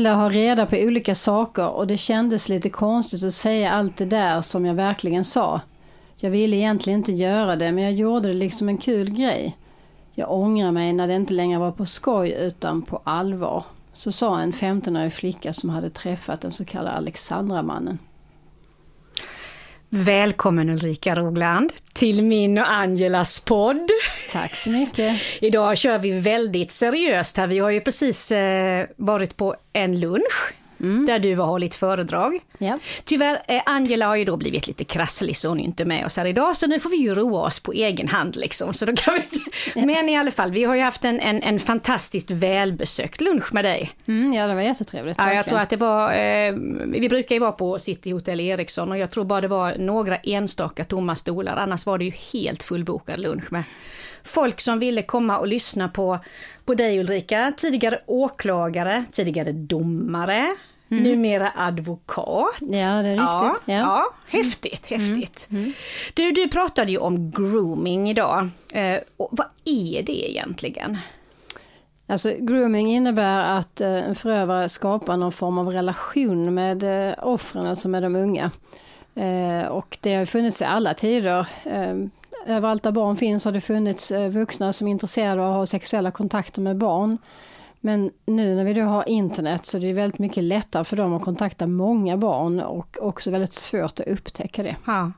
[0.00, 4.04] ville ha reda på olika saker och det kändes lite konstigt att säga allt det
[4.04, 5.60] där som jag verkligen sa.
[6.16, 9.56] Jag ville egentligen inte göra det men jag gjorde det liksom en kul grej.
[10.14, 13.64] Jag ångrar mig när det inte längre var på skoj utan på allvar.
[13.94, 17.98] Så sa en 15-årig flicka som hade träffat den så kallade Alexandramannen.
[19.92, 23.90] Välkommen Ulrika Rogland till min och Angelas podd.
[24.32, 25.20] Tack så mycket.
[25.40, 27.46] Idag kör vi väldigt seriöst här.
[27.46, 31.06] Vi har ju precis eh, varit på en lunch mm.
[31.06, 32.40] där du har hållit föredrag.
[32.58, 32.78] Ja.
[33.04, 36.16] Tyvärr, eh, Angela har ju då blivit lite krasslig så hon är inte med oss
[36.16, 38.74] här idag, så nu får vi ju roa oss på egen hand liksom.
[38.74, 39.20] Så då kan vi...
[39.74, 39.86] Ja.
[39.86, 43.64] Men i alla fall, vi har ju haft en, en, en fantastiskt välbesökt lunch med
[43.64, 43.90] dig.
[44.06, 45.16] Mm, ja, det var jättetrevligt.
[45.20, 46.52] Ja, jag tror att det var, eh,
[46.86, 50.16] vi brukar ju vara på City Hotel Eriksson och jag tror bara det var några
[50.16, 53.62] enstaka tomma stolar, annars var det ju helt fullbokad lunch med
[54.24, 56.18] folk som ville komma och lyssna på,
[56.64, 60.56] på dig Ulrika, tidigare åklagare, tidigare domare,
[60.90, 61.02] Mm.
[61.02, 62.54] Numera advokat.
[62.60, 63.18] Ja, det är riktigt.
[63.18, 63.74] Ja, ja.
[63.74, 65.48] ja häftigt, häftigt.
[65.50, 65.62] Mm.
[65.62, 65.72] Mm.
[66.14, 68.48] Du, du pratade ju om grooming idag.
[68.72, 70.98] Eh, vad är det egentligen?
[72.06, 77.66] Alltså, grooming innebär att eh, en förövare skapar någon form av relation med eh, offren,
[77.66, 78.50] alltså med de unga.
[79.14, 81.46] Eh, och det har funnits i alla tider.
[81.64, 81.94] Eh,
[82.46, 85.66] överallt där barn finns har det funnits eh, vuxna som är intresserade av att ha
[85.66, 87.18] sexuella kontakter med barn.
[87.80, 91.14] Men nu när vi då har internet så är det väldigt mycket lättare för dem
[91.14, 94.76] att kontakta många barn och också väldigt svårt att upptäcka det.
[94.86, 95.12] Ja.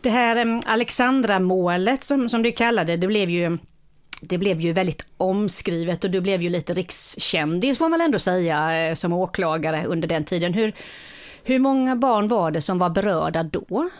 [0.00, 3.58] Det här Alexandra-målet som, som du kallade det, blev ju
[4.20, 8.88] det blev ju väldigt omskrivet och du blev ju lite rikskändis får man ändå säga
[8.88, 10.54] eh, som åklagare under den tiden.
[10.54, 10.72] Hur,
[11.44, 13.90] hur många barn var det som var berörda då?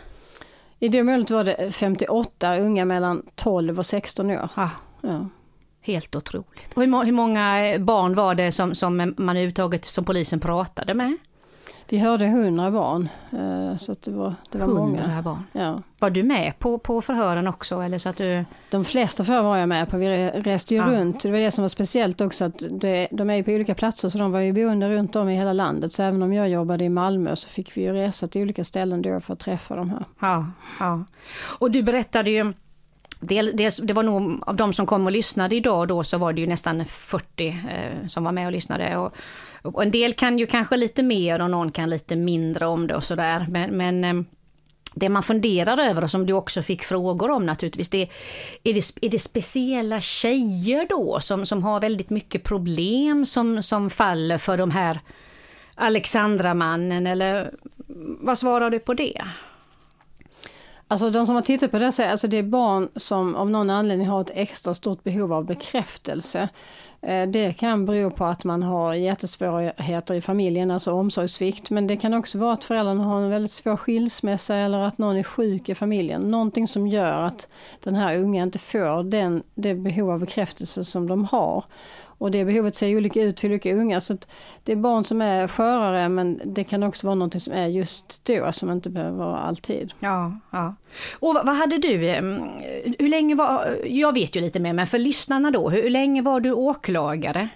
[0.79, 4.49] I det målet var det 58 unga mellan 12 och 16 år.
[4.55, 4.69] Ah.
[5.01, 5.29] Ja.
[5.81, 6.73] Helt otroligt.
[6.73, 11.17] Och hur, hur många barn var det som, som man överhuvudtaget som polisen pratade med?
[11.89, 13.09] Vi hörde hundra barn.
[13.31, 15.21] Eh, så det var, det var många.
[15.21, 15.43] barn?
[15.51, 15.81] Ja.
[15.99, 17.81] Var du med på, på förhören också?
[17.81, 18.45] Eller så att du...
[18.69, 19.97] De flesta förhör var jag med på.
[19.97, 20.87] Vi reste ju ja.
[20.87, 21.23] runt.
[21.23, 24.09] Det var det som var speciellt också att det, de är ju på olika platser
[24.09, 25.91] så de var ju boende runt om i hela landet.
[25.91, 29.01] Så även om jag jobbade i Malmö så fick vi ju resa till olika ställen
[29.01, 30.05] då för att träffa de här.
[30.19, 30.45] Ja,
[30.79, 31.03] ja.
[31.59, 32.53] Och du berättade ju
[33.19, 36.41] Dels, det var nog av de som kom och lyssnade idag då så var det
[36.41, 38.97] ju nästan 40 eh, som var med och lyssnade.
[38.97, 39.15] Och,
[39.61, 42.95] och, en del kan ju kanske lite mer och någon kan lite mindre om det
[42.95, 43.45] och sådär.
[43.49, 44.23] Men, men eh,
[44.93, 48.01] det man funderar över och som du också fick frågor om naturligtvis, det
[48.63, 53.89] är, det, är det speciella tjejer då som, som har väldigt mycket problem som, som
[53.89, 54.99] faller för de här
[55.75, 57.51] Alexandramannen eller
[58.19, 59.21] vad svarar du på det?
[60.89, 63.69] Alltså de som har tittat på det säger alltså det är barn som av någon
[63.69, 66.49] anledning har ett extra stort behov av bekräftelse.
[67.01, 71.69] Eh, det kan bero på att man har jättesvårigheter i familjen, alltså omsorgssvikt.
[71.69, 75.17] Men det kan också vara att föräldrarna har en väldigt svår skilsmässa eller att någon
[75.17, 76.21] är sjuk i familjen.
[76.21, 77.47] Någonting som gör att
[77.83, 81.63] den här unga inte får den, det behov av bekräftelse som de har.
[82.17, 84.01] Och det behovet ser olika ut för olika unga.
[84.01, 84.17] Så
[84.63, 88.25] det är barn som är skörare men det kan också vara något som är just
[88.25, 89.93] då som inte behöver vara alltid.
[89.99, 90.75] Ja, ja.
[91.19, 91.97] Och vad hade du,
[92.99, 96.39] hur länge var, jag vet ju lite mer men för lyssnarna då, hur länge var
[96.39, 97.49] du åklagare?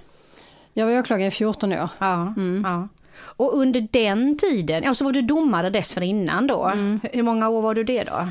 [0.74, 1.90] Jag var åklagare i 14 år.
[2.00, 2.64] Ja, mm.
[2.66, 2.88] ja.
[3.22, 6.66] Och under den tiden, ja så var du domare dessförinnan då.
[6.66, 7.00] Mm.
[7.14, 8.28] Hur många år var du det då?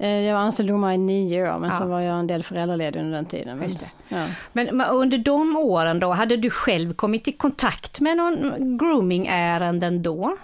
[0.00, 1.76] Eh, jag var anställd domare i nio år men ja.
[1.76, 3.58] så var jag en del föräldraledig under den tiden.
[3.58, 3.68] Men,
[4.08, 4.26] ja.
[4.52, 10.36] men, under de åren då, hade du själv kommit i kontakt med någon grooming-ärenden då?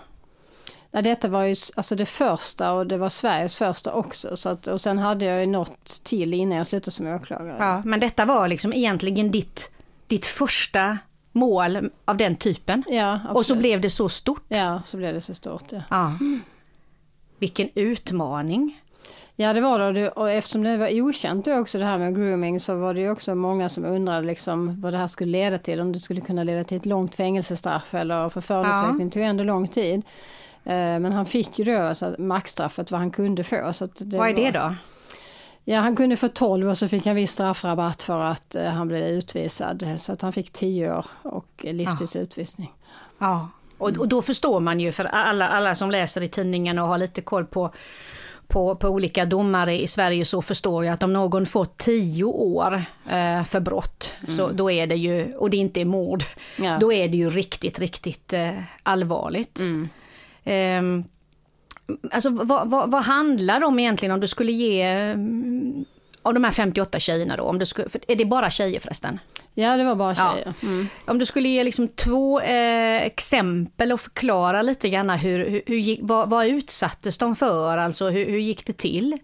[0.91, 4.37] Ja, detta var ju alltså det första och det var Sveriges första också.
[4.37, 7.57] Så att, och sen hade jag ju något till innan jag slutade som åklagare.
[7.59, 9.73] Ja, men detta var liksom egentligen ditt,
[10.07, 10.99] ditt första
[11.33, 12.85] mål av den typen?
[12.87, 13.37] Ja, absolut.
[13.37, 14.45] Och så blev det så stort?
[14.49, 15.73] Ja, så blev det så stort.
[15.73, 15.83] Ja.
[15.91, 16.13] ja.
[17.39, 18.81] Vilken utmaning!
[19.39, 22.61] Ja det var det och eftersom det var okänt då också det här med grooming
[22.61, 25.81] så var det ju också många som undrade liksom vad det här skulle leda till.
[25.81, 29.11] Om det skulle kunna leda till ett långt fängelsestraff eller för förundersökning ja.
[29.11, 30.03] tog ändå lång tid.
[30.65, 33.73] Eh, men han fick ju då alltså maxstraffet vad han kunde få.
[33.73, 34.75] Så det vad är det då?
[35.65, 38.89] Ja han kunde få 12 och så fick han viss straffrabatt för att eh, han
[38.89, 39.95] blev utvisad.
[39.99, 42.73] Så att han fick 10 år och livstids utvisning.
[43.19, 46.89] Ja, och, och då förstår man ju för alla, alla som läser i tidningen och
[46.89, 47.71] har lite koll på
[48.49, 52.75] på, på olika domare i Sverige så förstår jag att om någon får tio år
[53.11, 54.37] eh, för brott, mm.
[54.37, 56.25] så då är det ju, och det inte är mord,
[56.59, 56.79] ja.
[56.81, 58.51] då är det ju riktigt, riktigt eh,
[58.83, 59.61] allvarligt.
[59.61, 59.89] Mm.
[60.45, 61.05] Eh,
[62.11, 65.15] alltså vad, vad, vad handlar det om egentligen om du skulle ge
[66.27, 69.21] av de här 58 tjejerna då, om du skulle, är det bara tjejer förresten?
[69.55, 70.55] Ja, det var bara tjejer.
[70.61, 70.69] Ja.
[70.69, 70.89] Mm.
[71.05, 75.99] Om du skulle ge liksom två eh, exempel och förklara lite grann hur, hur, hur
[76.01, 79.19] vad, vad utsattes de för, alltså hur, hur gick det till?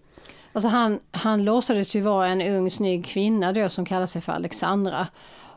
[0.52, 4.32] Alltså han, han låtsades ju vara en ung snygg kvinna då som kallade sig för
[4.32, 5.06] Alexandra.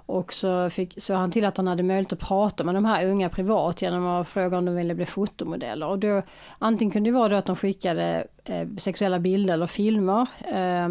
[0.05, 3.05] Och så, fick, så han till att han hade möjlighet att prata med de här
[3.05, 5.87] unga privat genom att fråga om de ville bli fotomodeller.
[5.87, 6.21] Och då,
[6.59, 10.89] antingen kunde det vara då att de skickade eh, sexuella bilder eller filmer eh,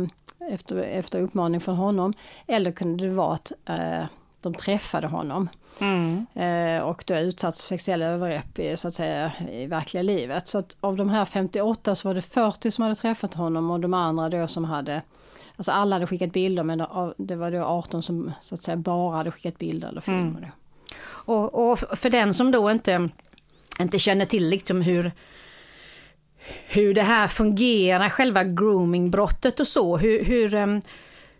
[0.51, 2.13] efter, efter uppmaning från honom.
[2.47, 4.05] Eller kunde det vara att eh,
[4.41, 5.49] de träffade honom.
[5.81, 6.27] Mm.
[6.35, 10.49] Eh, och då utsatts för sexuella övergrepp i, så att säga, i verkliga livet.
[10.49, 13.81] Så att av de här 58 så var det 40 som hade träffat honom och
[13.81, 15.03] de andra då som hade
[15.57, 16.87] Alltså alla hade skickat bilder men
[17.17, 20.39] det var då 18 som så att säga bara hade skickat bilder eller filmer.
[20.39, 20.51] Mm.
[21.07, 23.09] Och, och, för den som då inte,
[23.81, 25.13] inte känner till liksom hur
[26.69, 29.97] hur det här fungerar, själva groomingbrottet och så.
[29.97, 30.49] Hur, hur,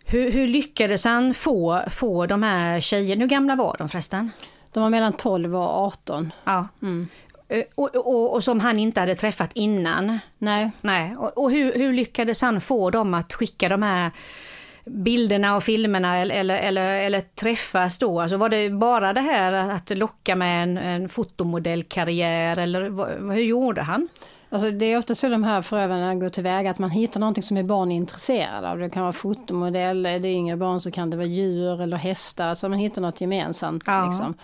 [0.05, 4.31] hur, hur lyckades han få, få de här tjejerna, hur gamla var de förresten?
[4.73, 6.31] De var mellan 12 och 18.
[6.43, 6.67] Ja.
[6.81, 7.07] Mm.
[7.47, 10.19] Eh, och, och, och, som han inte hade träffat innan.
[10.37, 10.71] Nej.
[10.81, 11.15] Nej.
[11.17, 14.11] Och, och hur, hur, lyckades han få dem att skicka de här
[14.85, 18.21] bilderna och filmerna eller, eller, eller, eller träffas då?
[18.21, 22.81] Alltså var det bara det här att locka med en, en fotomodellkarriär eller
[23.33, 24.07] hur gjorde han?
[24.49, 27.57] Alltså det är ofta så de här förövarna går tillväga att man hittar någonting som
[27.57, 28.79] är barn intresserade av.
[28.79, 32.55] Det kan vara fotomodell, är det yngre barn så kan det vara djur eller hästar,
[32.55, 33.83] så man hittar något gemensamt.
[33.85, 34.05] Ja.
[34.05, 34.35] Liksom.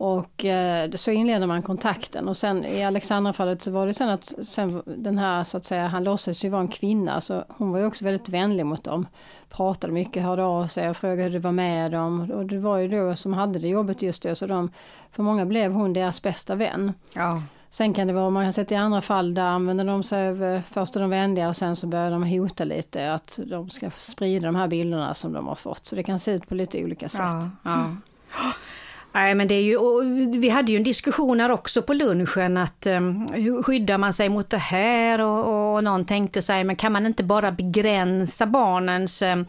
[0.00, 4.34] Och eh, så inleder man kontakten och sen i Alexandra-fallet så var det sen att
[4.42, 7.78] sen den här så att säga, han låtsades ju vara en kvinna så hon var
[7.78, 9.06] ju också väldigt vänlig mot dem.
[9.50, 12.30] Pratade mycket, hörde av sig och frågade hur det var med dem.
[12.30, 14.70] Och det var ju då som hade det jobbet just då så de,
[15.12, 16.92] för många blev hon deras bästa vän.
[17.14, 17.42] Ja.
[17.70, 20.62] Sen kan det vara, man har sett i andra fall där använder de sig av,
[20.70, 24.46] först är de vänliga och sen så börjar de hota lite att de ska sprida
[24.46, 25.86] de här bilderna som de har fått.
[25.86, 27.20] Så det kan se ut på lite olika sätt.
[27.20, 27.94] Ja, ja.
[29.18, 29.78] Nej, men det är ju,
[30.38, 34.28] vi hade ju en diskussion här också på lunchen att um, hur skyddar man sig
[34.28, 39.22] mot det här och, och någon tänkte sig, men kan man inte bara begränsa barnens,
[39.22, 39.46] um,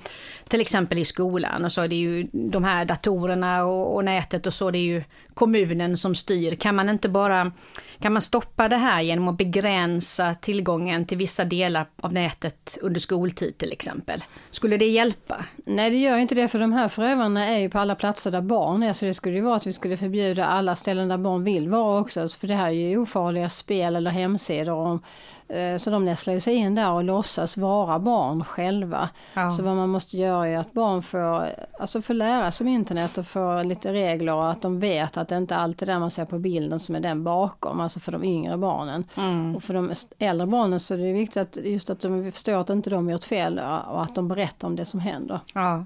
[0.48, 4.48] till exempel i skolan och så är det ju de här datorerna och, och nätet
[4.48, 6.56] och så, det är ju kommunen som styr.
[6.56, 7.52] Kan man inte bara
[8.00, 13.00] kan man stoppa det här genom att begränsa tillgången till vissa delar av nätet under
[13.00, 14.24] skoltid till exempel?
[14.52, 15.46] Skulle det hjälpa?
[15.66, 18.42] Nej det gör inte det för de här förövarna är ju på alla platser där
[18.42, 21.44] barn är så det skulle ju vara att vi skulle förbjuda alla ställen där barn
[21.44, 22.28] vill vara också.
[22.28, 25.02] För det här är ju ofarliga spel eller hemsidor om
[25.50, 29.10] Eh, så de nästlar sig in där och låtsas vara barn själva.
[29.34, 29.50] Ja.
[29.50, 31.46] Så vad man måste göra är att barn får,
[31.80, 35.28] alltså får lära sig om internet och få lite regler och att de vet att
[35.28, 38.12] det inte alltid är det man ser på bilden som är den bakom, alltså för
[38.12, 39.04] de yngre barnen.
[39.16, 39.56] Mm.
[39.56, 42.70] Och för de äldre barnen så är det viktigt att just att de förstår att
[42.70, 45.40] inte de gjort fel och att de berättar om det som händer.
[45.54, 45.86] Ja.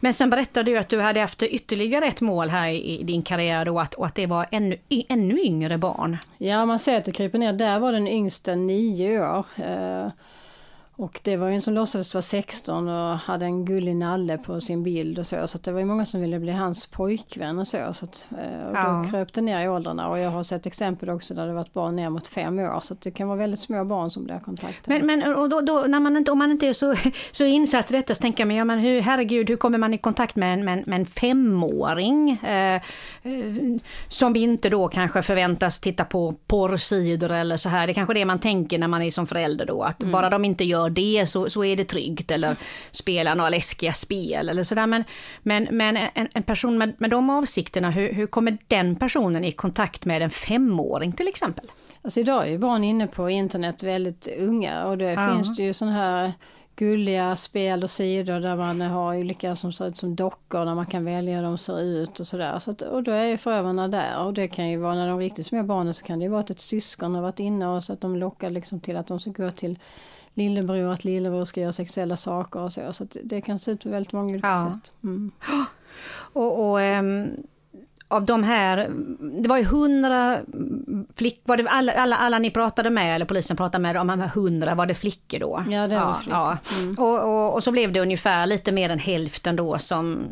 [0.00, 3.64] Men sen berättade du att du hade haft ytterligare ett mål här i din karriär
[3.64, 4.78] då, att, och att det var ännu,
[5.08, 6.18] ännu yngre barn.
[6.38, 7.52] Ja, man ser att det kryper ner.
[7.52, 9.44] Där var den yngsta nio år.
[9.56, 10.08] Eh,
[11.00, 14.60] och det var ju en som låtsades vara 16 och hade en gullig nalle på
[14.60, 15.46] sin bild och så.
[15.46, 17.94] Så det var ju många som ville bli hans pojkvän och så.
[17.94, 19.06] så att, eh, och då ja.
[19.10, 20.08] kröp det ner i åldrarna.
[20.08, 22.80] Och jag har sett exempel också där det varit barn ner mot fem år.
[22.80, 25.02] Så det kan vara väldigt små barn som blir kontaktade.
[25.02, 26.94] Men, men och då, då, när man inte, om man inte är så,
[27.32, 29.98] så insatt i detta så tänker man, ja men hur, herregud, hur kommer man i
[29.98, 32.30] kontakt med en, med, med en femåring?
[32.30, 32.82] Eh, eh,
[34.08, 37.86] som inte då kanske förväntas titta på porrsidor eller så här.
[37.86, 39.82] Det är kanske det man tänker när man är som förälder då.
[39.82, 40.12] Att mm.
[40.12, 42.30] bara de inte gör det så, så är det tryggt.
[42.30, 42.56] Eller
[42.90, 44.86] spela några läskiga spel eller sådär.
[44.86, 45.04] Men,
[45.42, 49.52] men, men en, en person med, med de avsikterna, hur, hur kommer den personen i
[49.52, 51.66] kontakt med en femåring till exempel?
[52.02, 55.34] Alltså idag är ju barn inne på internet väldigt unga och det ja.
[55.34, 56.32] finns det ju sådana här
[56.80, 60.86] gulliga spel och sidor där man har olika som ser ut som dockor där man
[60.86, 62.58] kan välja hur de ser ut och sådär.
[62.58, 65.18] Så att, och då är ju förövarna där och det kan ju vara när de
[65.18, 67.84] riktigt små barnen så kan det ju vara att ett syskon har varit inne och
[67.84, 69.78] så att de lockar liksom till att de ska gå till
[70.40, 72.92] lillebror, att lillebror ska göra sexuella saker och så.
[72.92, 74.72] Så det kan se ut på väldigt många olika ja.
[74.72, 74.92] sätt.
[75.02, 75.30] Mm.
[76.32, 77.36] Och, och ähm,
[78.08, 78.90] av de här,
[79.42, 80.40] det var ju hundra
[81.16, 84.20] flickor, var det alla, alla, alla ni pratade med, eller polisen pratade med, om de
[84.20, 85.64] här hundra, var det flickor då?
[85.70, 86.38] Ja, det var ja, flickor.
[86.38, 86.58] Ja.
[86.78, 86.94] Mm.
[86.98, 90.26] Och, och, och, så blev det ungefär lite mer än hälften då som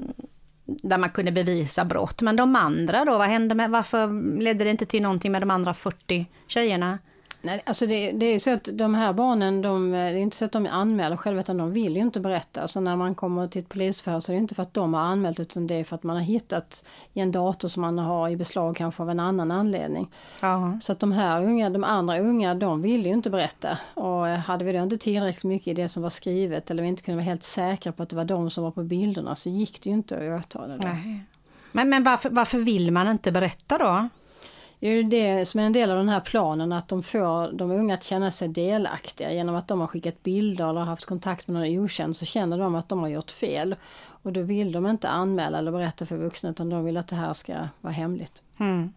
[0.65, 2.23] där man kunde bevisa brott.
[2.23, 5.51] Men de andra då, vad hände med, varför ledde det inte till någonting med de
[5.51, 6.99] andra 40 tjejerna?
[7.43, 10.37] Nej, alltså det, det är ju så att de här barnen, de, det är inte
[10.37, 12.69] så att de anmäler själva utan de vill ju inte berätta.
[12.69, 15.01] Så när man kommer till ett polisförhör så är det inte för att de har
[15.01, 18.29] anmält utan det är för att man har hittat i en dator som man har
[18.29, 20.09] i beslag kanske av en annan anledning.
[20.41, 20.79] Ja.
[20.83, 23.79] Så att de här unga, de andra unga, de vill ju inte berätta.
[23.95, 27.03] Och hade vi då inte tillräckligt mycket i det som var skrivet eller vi inte
[27.03, 29.83] kunde vara helt säkra på att det var de som var på bilderna så gick
[29.83, 30.75] det ju inte att åtala.
[30.79, 31.25] Nej.
[31.73, 34.09] Men, men varför, varför vill man inte berätta då?
[34.81, 37.53] Det är ju det som är en del av den här planen, att de får
[37.53, 39.33] de unga att känna sig delaktiga.
[39.33, 42.75] Genom att de har skickat bilder eller haft kontakt med någon okänd så känner de
[42.75, 43.77] att de har gjort fel.
[44.23, 47.17] Och då vill de inte anmäla eller berätta för vuxna utan de vill att det
[47.17, 48.43] här ska vara hemligt.
[48.59, 48.93] Mm.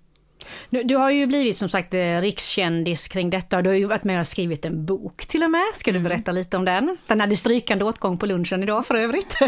[0.70, 3.62] Du, du, har ju blivit som sagt eh, rikskändis kring detta.
[3.62, 5.66] Du har ju varit med och skrivit en bok till och med.
[5.76, 6.10] Ska du mm.
[6.10, 6.98] berätta lite om den?
[7.08, 9.38] Den hade strykande åtgång på lunchen idag för övrigt.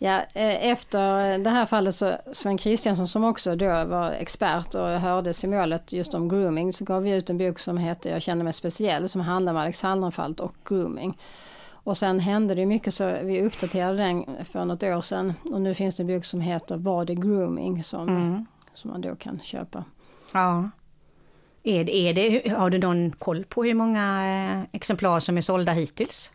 [0.00, 4.86] Ja, eh, efter det här fallet så Sven Kristiansson som också då var expert och
[4.86, 8.22] hördes i målet just om grooming så gav vi ut en bok som heter Jag
[8.22, 11.18] känner mig speciell som handlar om Alexanderfallet och grooming.
[11.70, 15.74] Och sen hände det mycket så vi uppdaterade den för något år sedan och nu
[15.74, 18.46] finns det en bok som heter Vad är grooming som, mm.
[18.74, 19.84] som man då kan köpa.
[20.32, 20.70] Ja.
[21.62, 25.40] Är det, är det, har du någon koll på hur många eh, exemplar som är
[25.40, 26.30] sålda hittills?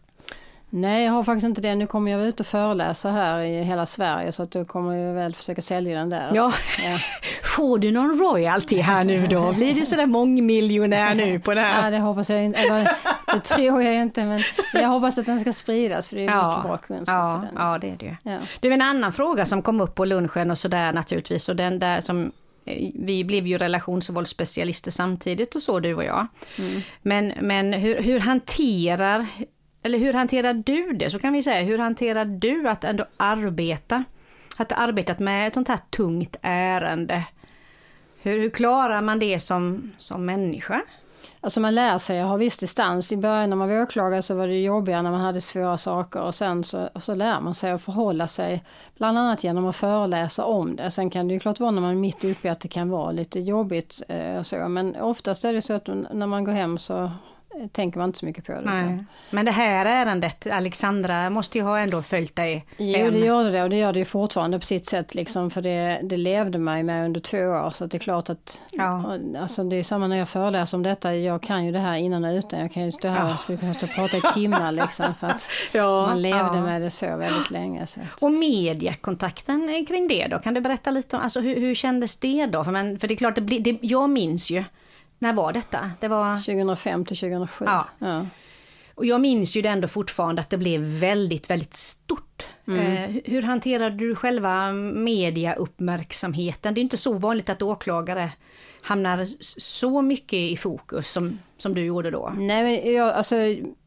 [0.75, 1.75] Nej, jag har faktiskt inte det.
[1.75, 5.13] Nu kommer jag ut och föreläsa här i hela Sverige så att då kommer jag
[5.13, 6.31] väl försöka sälja den där.
[6.33, 6.53] Ja.
[6.83, 6.97] ja.
[7.55, 9.53] Får du någon royalty här nu då?
[9.53, 11.83] Blir du sådär mångmiljonär nu på det här?
[11.83, 12.59] Ja, det hoppas jag inte.
[12.59, 12.91] Eller
[13.33, 14.41] det tror jag inte, men
[14.73, 16.47] jag hoppas att den ska spridas för det är ja.
[16.47, 17.63] mycket bra kunskap ja, den.
[17.63, 18.37] Ja, det är det ja.
[18.59, 22.01] Du, en annan fråga som kom upp på lunchen och sådär naturligtvis och den där
[22.01, 22.31] som
[22.95, 26.27] vi blev ju relationsvåldsspecialister samtidigt och så du och jag.
[26.57, 26.81] Mm.
[27.01, 29.25] Men, men hur, hur hanterar
[29.83, 31.09] eller hur hanterar du det?
[31.09, 34.03] Så kan vi säga, hur hanterar du att ändå arbeta?
[34.57, 37.23] Att ha arbetat med ett sånt här tungt ärende.
[38.21, 40.81] Hur, hur klarar man det som, som människa?
[41.43, 43.11] Alltså man lär sig att ha viss distans.
[43.11, 46.21] I början när man var åklagare så var det jobbigare när man hade svåra saker
[46.21, 48.63] och sen så, så lär man sig att förhålla sig
[48.97, 50.91] bland annat genom att föreläsa om det.
[50.91, 52.89] Sen kan det ju klart vara när man är mitt uppe i att det kan
[52.89, 56.51] vara lite jobbigt eh, och så men oftast är det så att när man går
[56.51, 57.11] hem så
[57.71, 59.05] tänker man inte så mycket på det.
[59.29, 62.65] Men det här ärendet, Alexandra måste ju ha ändå följt dig?
[62.77, 65.61] Jo, det gör det och det gör det ju fortfarande på sitt sätt liksom, för
[65.61, 67.71] det, det levde mig med under två år.
[67.75, 69.17] Så det är klart att, ja.
[69.39, 72.25] alltså det är samma när jag föreläser om detta, jag kan ju det här innan
[72.25, 72.59] och utan.
[72.59, 75.27] Jag kan ju stå här och skulle kunna stå och prata i timmar liksom, för
[75.27, 76.61] att ja, man levde ja.
[76.61, 77.87] med det så väldigt länge.
[77.87, 78.23] Så att.
[78.23, 82.45] Och mediekontakten kring det då, kan du berätta lite om, alltså hur, hur kändes det
[82.45, 82.63] då?
[82.63, 84.63] För, man, för det är klart, det blir, det, jag minns ju
[85.23, 85.91] när var detta?
[85.99, 86.37] Det var...
[86.37, 87.65] 2005 till 2007.
[87.65, 87.87] Ja.
[87.99, 88.25] ja.
[88.95, 92.45] Och jag minns ju det ändå fortfarande att det blev väldigt, väldigt stort.
[92.67, 92.79] Mm.
[92.79, 96.73] Eh, hur hanterade du själva mediauppmärksamheten?
[96.73, 98.31] Det är inte så vanligt att åklagare
[98.83, 99.25] hamnar
[99.59, 102.33] så mycket i fokus som, som du gjorde då?
[102.37, 103.35] Nej, men jag, alltså,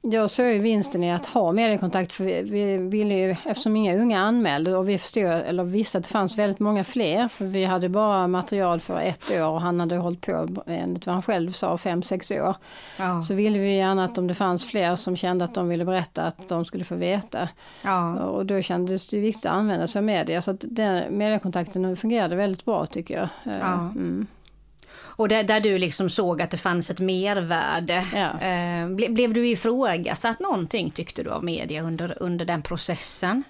[0.00, 3.96] jag såg ju vinsten i att ha mediekontakt för vi, vi ville ju, eftersom inga
[3.96, 7.64] unga anmälde och vi förstod, eller visste att det fanns väldigt många fler, för vi
[7.64, 11.50] hade bara material för ett år och han hade hållit på, enligt vad han själv
[11.50, 12.56] sa, fem, sex år.
[12.98, 13.22] Ja.
[13.22, 16.22] Så ville vi gärna att om det fanns fler som kände att de ville berätta,
[16.22, 17.48] att de skulle få veta.
[17.82, 18.24] Ja.
[18.24, 22.36] Och då kändes det viktigt att använda sig av media, så att den mediekontakten fungerade
[22.36, 23.28] väldigt bra tycker jag.
[23.60, 23.74] Ja.
[23.74, 24.26] Mm.
[25.16, 28.04] Och där, där, du liksom såg att det fanns ett mervärde.
[28.14, 28.40] Ja.
[28.40, 33.42] Eh, ble, blev du ifrågasatt någonting tyckte du av media under, under den processen?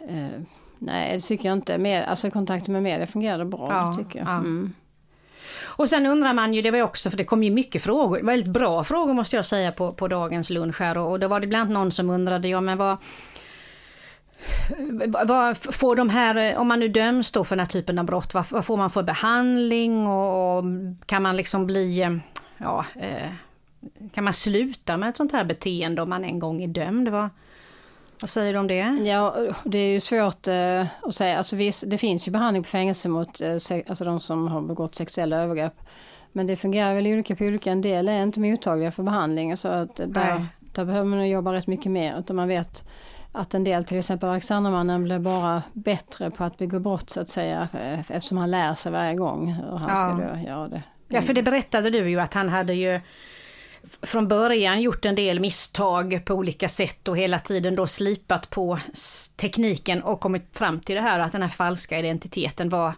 [0.00, 0.40] Eh,
[0.78, 1.78] nej det tycker jag inte.
[1.78, 4.28] Med, alltså kontakten med media fungerade bra ja, tycker jag.
[4.28, 4.38] Ja.
[4.38, 4.72] Mm.
[5.64, 8.52] Och sen undrar man ju, det var också, för det kom ju mycket frågor, väldigt
[8.52, 11.46] bra frågor måste jag säga på, på dagens lunch här och, och då var det
[11.46, 12.96] bland annat någon som undrade, ja men vad
[15.24, 18.34] vad får de här, om man nu döms då för den här typen av brott,
[18.34, 20.64] vad, vad får man för behandling och, och,
[21.06, 22.20] kan man liksom bli,
[22.58, 23.30] ja, eh,
[24.14, 27.08] kan man sluta med ett sånt här beteende om man en gång är dömd?
[27.08, 27.28] Vad,
[28.20, 28.98] vad säger du om det?
[29.04, 31.38] Ja, det är ju svårt eh, att säga.
[31.38, 33.52] Alltså, visst, det finns ju behandling på fängelse mot eh,
[33.88, 35.80] alltså de som har begått sexuella övergrepp.
[36.32, 37.72] Men det fungerar väl olika på olika.
[37.72, 39.56] En del är inte mottagliga för behandling.
[39.56, 42.18] Så att där, där behöver man jobba rätt mycket mer.
[42.18, 42.88] Utan man vet
[43.38, 47.28] att en del, till exempel Alexandermannen, blev bara bättre på att begå brott så att
[47.28, 49.96] säga eh, eftersom han lär sig varje gång hur han ja.
[49.96, 50.82] ska då göra det.
[51.08, 53.00] Ja, för det berättade du ju att han hade ju
[54.02, 58.78] från början gjort en del misstag på olika sätt och hela tiden då slipat på
[59.36, 62.92] tekniken och kommit fram till det här att den här falska identiteten var,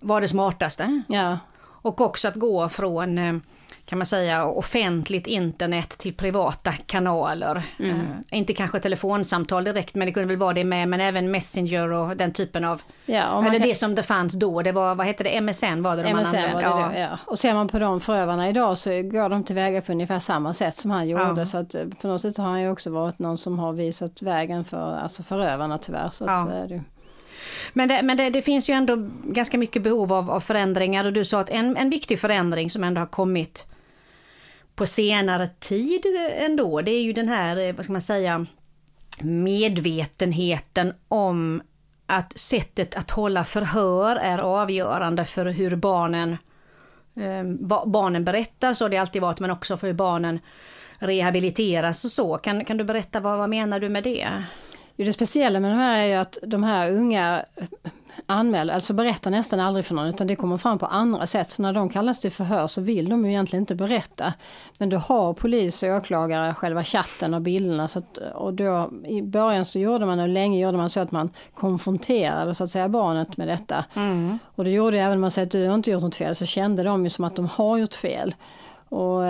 [0.00, 1.02] var det smartaste.
[1.08, 1.38] Ja.
[1.60, 3.36] Och också att gå från eh,
[3.88, 7.62] kan man säga, offentligt internet till privata kanaler.
[7.78, 7.90] Mm.
[7.90, 11.92] Uh, inte kanske telefonsamtal direkt, men det kunde väl vara det med, men även Messenger
[11.92, 12.82] och den typen av...
[13.06, 13.68] Ja, eller kan...
[13.68, 16.36] det som det fanns då, det var, vad hette det, MSN var det de MSN
[16.36, 16.90] var det ja.
[16.94, 17.18] Då, ja.
[17.26, 20.76] Och ser man på de förövarna idag så går de tillväga på ungefär samma sätt
[20.76, 21.34] som han gjorde.
[21.36, 21.46] Ja.
[21.46, 24.22] Så att eh, på något sätt har han ju också varit någon som har visat
[24.22, 26.10] vägen för alltså förövarna tyvärr.
[26.10, 26.82] Så att, så är det.
[27.72, 31.12] Men, det, men det, det, finns ju ändå ganska mycket behov av, av förändringar och
[31.12, 33.66] du sa att en, en viktig förändring som ändå har kommit
[34.78, 36.02] på senare tid
[36.36, 38.46] ändå, det är ju den här, eh, vad ska man säga,
[39.22, 41.62] medvetenheten om
[42.06, 46.36] att sättet att hålla förhör är avgörande för hur barnen,
[47.16, 47.44] eh,
[47.86, 50.40] barnen berättar, så har det alltid varit, men också för hur barnen
[50.98, 52.38] rehabiliteras och så.
[52.38, 54.28] Kan, kan du berätta vad, vad menar du med det?
[54.96, 57.44] Jo, det speciella med de här är ju att de här unga
[58.30, 61.48] anmäler, alltså berättar nästan aldrig för någon utan det kommer fram på andra sätt.
[61.48, 64.34] Så när de kallas till förhör så vill de ju egentligen inte berätta.
[64.78, 67.88] Men då har polis och åklagare själva chatten och bilderna.
[67.88, 71.12] Så att, och då, I början så gjorde man, och länge gjorde man så att
[71.12, 73.84] man konfronterade så att säga barnet med detta.
[73.94, 74.38] Mm.
[74.54, 76.46] Och det gjorde även om man säger att du har inte gjort något fel så
[76.46, 78.34] kände de ju som att de har gjort fel.
[78.88, 79.22] Och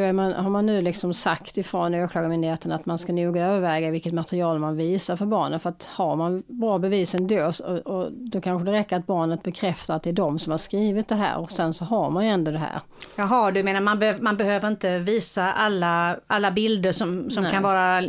[0.00, 4.14] då man, har man nu liksom sagt ifrån Åklagarmyndigheten att man ska noga överväga vilket
[4.14, 5.60] material man visar för barnen.
[5.60, 9.42] För att har man bra bevis ändå, och, och då kanske det räcker att barnet
[9.42, 12.24] bekräftar att det är de som har skrivit det här och sen så har man
[12.24, 12.80] ju ändå det här.
[13.16, 17.62] Jaha, du menar man, be man behöver inte visa alla, alla bilder som, som kan
[17.62, 18.02] vara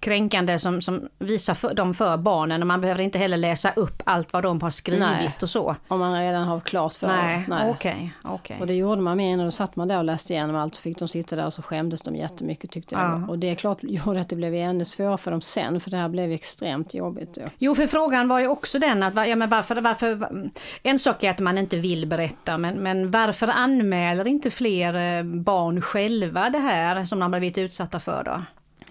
[0.00, 4.02] kränkande som, som visar för, dem för barnen och man behöver inte heller läsa upp
[4.04, 5.76] allt vad de har skrivit Nej, och så?
[5.88, 7.70] om man redan har klart för Nej, okej.
[7.70, 8.60] Okay, okay.
[8.60, 10.82] Och det gjorde man med och då satt man där och läste igenom allt så
[10.82, 13.04] fick de sitta där och så skämdes de jättemycket tyckte jag.
[13.04, 13.28] Ja.
[13.28, 15.96] Och det är klart gjorde att det blev ännu svårare för dem sen för det
[15.96, 17.34] här blev extremt jobbigt.
[17.34, 17.42] Då.
[17.58, 20.28] Jo för frågan var ju också den att ja, men varför, varför,
[20.82, 25.24] en sak är att man inte vill berätta men, men varför anmäler inte fler eh,
[25.24, 28.40] barn själva det här som de har blivit utsatta för då?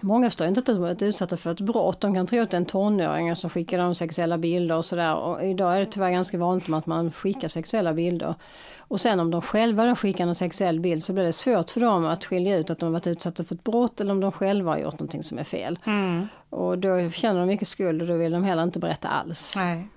[0.02, 2.00] Många förstår inte att de varit utsatta för ett brott.
[2.00, 5.16] De kan tro att det är en tonåring som skickar dem sexuella bilder och sådär.
[5.16, 8.34] Och idag är det tyvärr ganska vanligt att man skickar sexuella bilder.
[8.78, 11.80] Och sen om de själva då skickar en sexuell bild så blir det svårt för
[11.80, 14.70] dem att skilja ut att de varit utsatta för ett brott eller om de själva
[14.70, 15.78] har gjort någonting som är fel.
[15.84, 16.28] Mm.
[16.50, 19.52] Och då känner de mycket skuld och då vill de heller inte berätta alls.
[19.56, 19.88] Nej.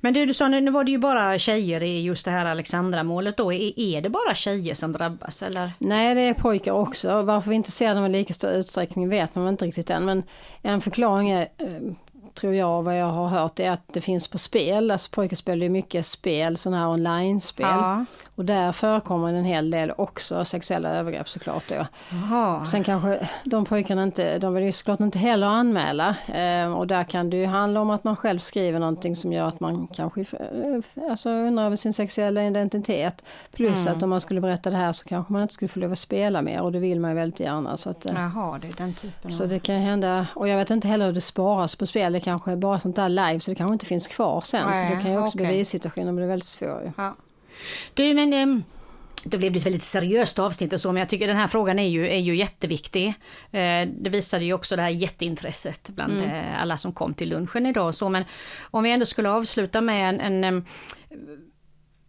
[0.00, 3.36] Men du, du sa nu, var det ju bara tjejer i just det här Alexandra-målet
[3.36, 3.52] då.
[3.52, 5.72] Är, är det bara tjejer som drabbas eller?
[5.78, 7.22] Nej, det är pojkar också.
[7.22, 10.04] Varför vi inte ser dem i lika stor utsträckning vet man inte riktigt än.
[10.04, 10.22] Men
[10.62, 11.92] en förklaring är eh,
[12.40, 14.90] tror jag, vad jag har hört, är att det finns på spel.
[14.90, 17.66] Alltså pojkar spelar ju mycket spel, sådana här online-spel.
[17.66, 18.04] Ja.
[18.34, 21.64] Och där förekommer en hel del också sexuella övergrepp såklart.
[21.68, 21.86] Då.
[22.12, 22.64] Aha.
[22.64, 26.16] Sen kanske de pojkarna inte, de vill ju såklart inte heller anmäla.
[26.34, 29.48] Eh, och där kan det ju handla om att man själv skriver någonting som gör
[29.48, 33.24] att man kanske eh, alltså, undrar över sin sexuella identitet.
[33.52, 33.96] Plus mm.
[33.96, 35.98] att om man skulle berätta det här så kanske man inte skulle få lov att
[35.98, 37.76] spela mer och det vill man ju väldigt gärna.
[37.76, 40.70] Så, att, eh, Jaha, det är den typen så det kan hända, och jag vet
[40.70, 42.12] inte heller hur det sparas på spel.
[42.28, 44.66] Kanske är bara sånt där live så det kanske inte finns kvar sen.
[44.66, 45.46] Nej, så det kan ju också okay.
[45.46, 46.92] bevissituationen bli väldigt svår.
[46.96, 47.16] Ja.
[47.94, 48.62] Du, men ehm,
[49.24, 51.78] då blev det ett väldigt seriöst avsnitt och så, men jag tycker den här frågan
[51.78, 53.06] är ju, är ju jätteviktig.
[53.50, 56.30] Eh, det visade ju också det här jätteintresset bland mm.
[56.30, 58.24] Eh, alla som kom till lunchen idag och så, men
[58.60, 60.64] om vi ändå skulle avsluta med en, en ehm,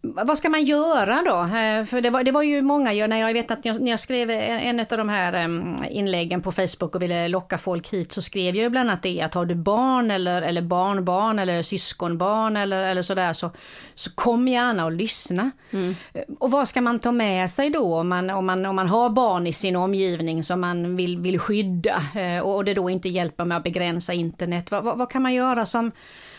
[0.02, 1.40] vad ska man göra då?
[1.40, 4.30] Eh, för det var, det var ju många, när jag vet att när jag skrev
[4.30, 5.48] en av de här
[5.90, 9.20] inläggen på Facebook och ville locka folk hit så skrev jag ju bland annat det
[9.20, 13.50] att har du barn eller, eller barnbarn eller syskonbarn eller, eller sådär så,
[13.94, 15.50] så kom gärna och lyssna.
[15.70, 15.94] Mm.
[16.14, 18.88] Eh, och vad ska man ta med sig då om man, om man, om man
[18.88, 23.08] har barn i sin omgivning som man vill, vill skydda eh, och det då inte
[23.08, 24.70] hjälper med att begränsa internet?
[24.70, 25.92] Vad, vad, vad kan man göra som,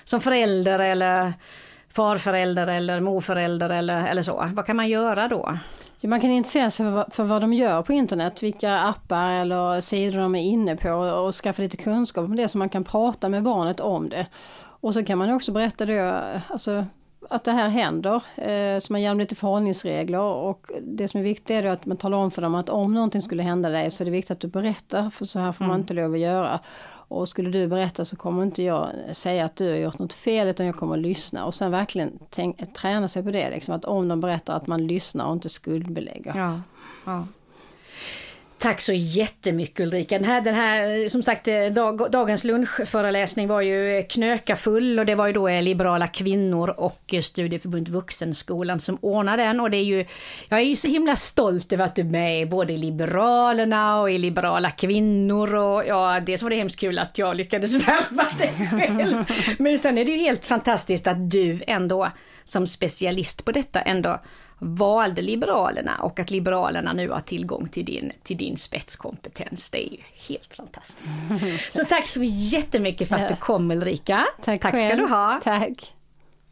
[0.04, 1.34] som förälder eller
[1.94, 4.50] farförälder eller morförälder eller, eller så.
[4.54, 5.58] Vad kan man göra då?
[6.04, 10.20] Man kan intressera sig för, för vad de gör på internet, vilka appar eller sidor
[10.20, 13.44] de är inne på och skaffa lite kunskap om det så man kan prata med
[13.44, 14.28] barnet om det.
[14.58, 16.86] Och så kan man också berätta då, alltså
[17.30, 21.24] att det här händer, eh, så man ger dem lite förhållningsregler och det som är
[21.24, 24.04] viktigt är att man talar om för dem att om någonting skulle hända dig så
[24.04, 25.72] är det viktigt att du berättar, för så här får mm.
[25.72, 26.60] man inte lov att göra.
[27.08, 30.48] Och skulle du berätta så kommer inte jag säga att du har gjort något fel
[30.48, 33.86] utan jag kommer att lyssna och sen verkligen tänk, träna sig på det, liksom, att
[33.86, 36.34] om de berättar att man lyssnar och inte skuldbelägger.
[36.36, 36.62] Ja,
[37.06, 37.26] ja.
[38.62, 40.18] Tack så jättemycket Ulrika.
[40.18, 45.00] Den här, den här eh, som sagt, eh, dag, dagens lunchföreläsning var ju eh, knökafull
[45.00, 49.78] och det var ju då Liberala kvinnor och Studieförbund Vuxenskolan som ordnade den och det
[49.78, 50.06] är ju,
[50.50, 54.12] jag är ju så himla stolt över att du är med både i Liberalerna och
[54.12, 58.70] i Liberala kvinnor och ja, dels var det hemskt kul att jag lyckades värva dig
[58.72, 59.26] själv.
[59.60, 62.12] Men sen är det ju helt fantastiskt att du ändå
[62.44, 64.22] som specialist på detta ändå
[64.64, 69.70] valde Liberalerna och att Liberalerna nu har tillgång till din, till din spetskompetens.
[69.70, 69.98] Det är ju
[70.28, 71.16] helt fantastiskt.
[71.72, 74.26] Så tack så jättemycket för att du kom Ulrika.
[74.42, 75.40] Tack, tack ska du ha.
[75.44, 75.94] Tack.